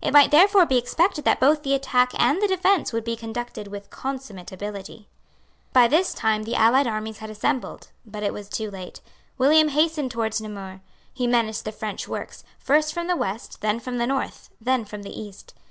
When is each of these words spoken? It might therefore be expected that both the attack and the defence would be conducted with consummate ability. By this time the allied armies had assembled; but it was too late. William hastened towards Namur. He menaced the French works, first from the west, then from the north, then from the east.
It 0.00 0.14
might 0.14 0.30
therefore 0.30 0.64
be 0.64 0.78
expected 0.78 1.26
that 1.26 1.40
both 1.40 1.62
the 1.62 1.74
attack 1.74 2.12
and 2.18 2.40
the 2.40 2.48
defence 2.48 2.90
would 2.94 3.04
be 3.04 3.16
conducted 3.16 3.68
with 3.68 3.90
consummate 3.90 4.50
ability. 4.50 5.08
By 5.74 5.88
this 5.88 6.14
time 6.14 6.44
the 6.44 6.54
allied 6.56 6.86
armies 6.86 7.18
had 7.18 7.28
assembled; 7.28 7.88
but 8.06 8.22
it 8.22 8.32
was 8.32 8.48
too 8.48 8.70
late. 8.70 9.02
William 9.36 9.68
hastened 9.68 10.10
towards 10.10 10.40
Namur. 10.40 10.80
He 11.12 11.26
menaced 11.26 11.66
the 11.66 11.70
French 11.70 12.08
works, 12.08 12.44
first 12.58 12.94
from 12.94 13.08
the 13.08 13.14
west, 13.16 13.60
then 13.60 13.78
from 13.78 13.98
the 13.98 14.06
north, 14.06 14.48
then 14.58 14.86
from 14.86 15.02
the 15.02 15.20
east. 15.20 15.52